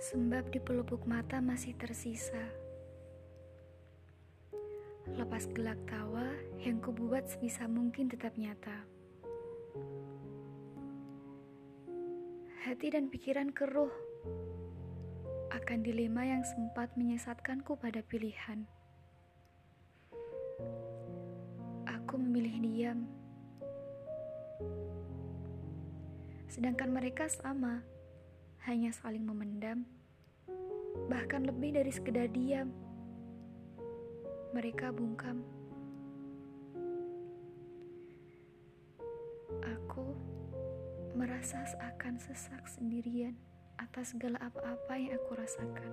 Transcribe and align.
Sembab 0.00 0.48
di 0.48 0.56
pelupuk 0.56 1.04
mata 1.04 1.44
masih 1.44 1.76
tersisa. 1.76 2.40
Lepas 5.12 5.44
gelak 5.52 5.76
tawa 5.84 6.24
yang 6.56 6.80
kubuat 6.80 7.28
sebisa 7.28 7.68
mungkin 7.68 8.08
tetap 8.08 8.32
nyata. 8.40 8.88
Hati 12.64 12.96
dan 12.96 13.12
pikiran 13.12 13.52
keruh 13.52 13.92
akan 15.52 15.84
dilema 15.84 16.24
yang 16.24 16.48
sempat 16.48 16.96
menyesatkanku 16.96 17.76
pada 17.76 18.00
pilihan. 18.00 18.64
Aku 21.84 22.16
memilih 22.16 22.56
diam. 22.56 23.04
Sedangkan 26.48 26.88
mereka 26.88 27.28
sama 27.28 27.84
hanya 28.68 28.92
saling 28.92 29.24
memendam, 29.24 29.88
bahkan 31.08 31.48
lebih 31.48 31.80
dari 31.80 31.88
sekedar 31.88 32.28
diam. 32.28 32.68
Mereka 34.52 34.92
bungkam. 34.92 35.40
Aku 39.64 40.12
merasa 41.16 41.64
seakan 41.64 42.20
sesak 42.20 42.68
sendirian 42.68 43.32
atas 43.80 44.12
segala 44.12 44.36
apa-apa 44.44 44.94
yang 45.00 45.16
aku 45.16 45.40
rasakan. 45.40 45.92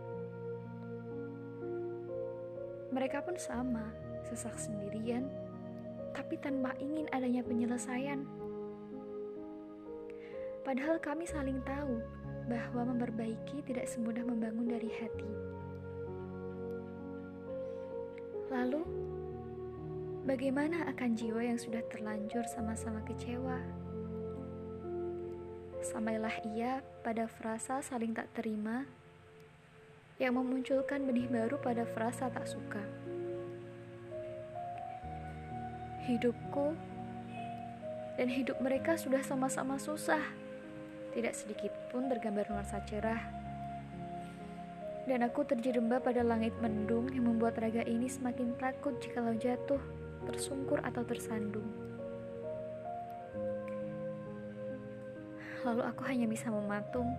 Mereka 2.91 3.23
pun 3.23 3.39
sama, 3.39 3.95
sesak 4.27 4.59
sendirian, 4.59 5.31
tapi 6.11 6.35
tanpa 6.35 6.75
ingin 6.83 7.07
adanya 7.15 7.47
penyelesaian. 7.47 8.27
Padahal 10.67 10.99
kami 10.99 11.23
saling 11.23 11.63
tahu 11.63 12.03
bahwa 12.47 12.95
memperbaiki 12.95 13.59
tidak 13.67 13.91
semudah 13.91 14.23
membangun 14.23 14.71
dari 14.71 14.87
hati. 14.87 15.31
Lalu, 18.47 18.81
bagaimana 20.23 20.87
akan 20.95 21.19
jiwa 21.19 21.43
yang 21.43 21.59
sudah 21.59 21.83
terlanjur 21.91 22.47
sama-sama 22.47 23.03
kecewa? 23.03 23.59
Sampailah 25.83 26.35
ia 26.55 26.79
pada 27.03 27.27
frasa 27.27 27.83
saling 27.83 28.15
tak 28.15 28.31
terima 28.31 28.87
yang 30.17 30.33
memunculkan 30.33 31.05
benih 31.05 31.29
baru 31.29 31.59
pada 31.59 31.83
frasa 31.85 32.31
tak 32.31 32.47
suka. 32.47 32.81
Hidupku 36.07 36.73
dan 38.15 38.31
hidup 38.31 38.57
mereka 38.63 38.95
sudah 38.95 39.21
sama-sama 39.21 39.75
susah 39.77 40.46
tidak 41.17 41.33
sedikit 41.33 41.73
pun 41.89 42.05
tergambar 42.05 42.45
nuansa 42.45 42.77
cerah. 42.85 43.17
Dan 45.09 45.25
aku 45.25 45.41
terjerembab 45.49 46.05
pada 46.05 46.21
langit 46.21 46.53
mendung 46.61 47.09
yang 47.09 47.25
membuat 47.25 47.57
raga 47.57 47.81
ini 47.89 48.05
semakin 48.05 48.53
takut 48.61 48.93
jikalau 49.01 49.33
jatuh, 49.33 49.81
tersungkur 50.29 50.77
atau 50.85 51.01
tersandung. 51.01 51.65
Lalu 55.65 55.81
aku 55.89 56.05
hanya 56.05 56.29
bisa 56.29 56.53
mematung, 56.53 57.09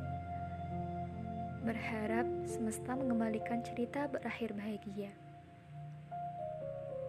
berharap 1.66 2.28
semesta 2.46 2.94
mengembalikan 2.94 3.66
cerita 3.66 4.06
berakhir 4.06 4.54
bahagia. 4.54 5.10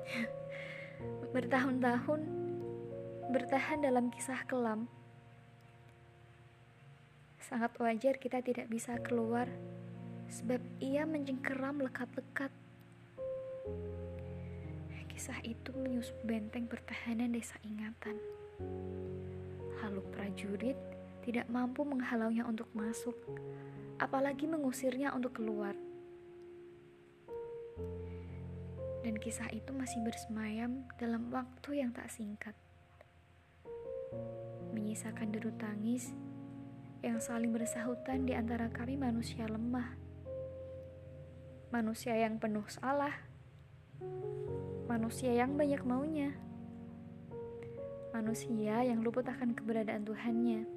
Bertahun-tahun 1.37 2.21
bertahan 3.29 3.85
dalam 3.85 4.09
kisah 4.09 4.41
kelam 4.49 4.89
Sangat 7.39 7.75
wajar 7.79 8.19
kita 8.19 8.43
tidak 8.43 8.67
bisa 8.67 8.99
keluar 8.99 9.47
sebab 10.29 10.61
ia 10.83 11.07
mencengkeram 11.07 11.81
lekat-lekat. 11.81 12.51
Kisah 15.19 15.43
itu 15.43 15.75
menyusup 15.75 16.15
benteng 16.23 16.63
pertahanan 16.63 17.35
desa 17.35 17.59
ingatan. 17.67 18.15
Lalu 19.83 19.99
prajurit 20.15 20.79
tidak 21.27 21.43
mampu 21.51 21.83
menghalaunya 21.83 22.47
untuk 22.47 22.71
masuk, 22.71 23.19
apalagi 23.99 24.47
mengusirnya 24.47 25.11
untuk 25.11 25.35
keluar. 25.35 25.75
Dan 29.03 29.19
kisah 29.19 29.51
itu 29.51 29.75
masih 29.75 29.99
bersemayam 30.07 30.87
dalam 30.95 31.27
waktu 31.35 31.83
yang 31.83 31.91
tak 31.91 32.07
singkat. 32.07 32.55
Menyisakan 34.71 35.35
deru 35.35 35.51
tangis 35.59 36.15
yang 36.99 37.23
saling 37.23 37.55
bersahutan 37.55 38.27
di 38.27 38.35
antara 38.35 38.67
kami 38.67 38.99
manusia 38.99 39.47
lemah. 39.47 39.95
Manusia 41.71 42.17
yang 42.17 42.35
penuh 42.35 42.65
salah. 42.67 43.15
Manusia 44.89 45.31
yang 45.31 45.55
banyak 45.55 45.79
maunya. 45.87 46.35
Manusia 48.11 48.83
yang 48.83 48.99
luput 48.99 49.23
akan 49.23 49.55
keberadaan 49.55 50.03
Tuhannya. 50.03 50.67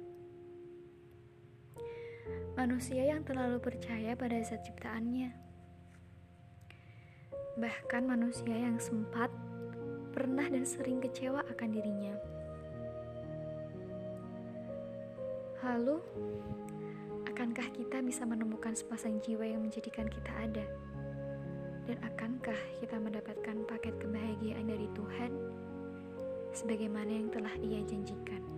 Manusia 2.53 3.03
yang 3.03 3.25
terlalu 3.25 3.57
percaya 3.57 4.13
pada 4.13 4.37
zat 4.45 4.63
ciptaannya. 4.63 5.33
Bahkan 7.57 8.03
manusia 8.05 8.53
yang 8.53 8.77
sempat, 8.77 9.33
pernah 10.13 10.45
dan 10.45 10.63
sering 10.63 11.01
kecewa 11.01 11.41
akan 11.49 11.69
dirinya. 11.73 12.13
Lalu, 15.63 15.95
akankah 17.23 17.71
kita 17.71 18.03
bisa 18.03 18.27
menemukan 18.27 18.75
sepasang 18.75 19.23
jiwa 19.23 19.47
yang 19.47 19.63
menjadikan 19.63 20.11
kita 20.11 20.31
ada? 20.35 20.65
Dan 21.87 21.97
akankah 22.03 22.59
kita 22.83 22.99
mendapatkan 22.99 23.63
paket 23.71 23.95
kebahagiaan 23.95 24.67
dari 24.67 24.91
Tuhan 24.91 25.31
sebagaimana 26.51 27.07
yang 27.07 27.31
telah 27.31 27.55
Ia 27.63 27.79
janjikan? 27.87 28.52